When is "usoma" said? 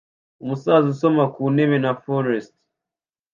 0.93-1.23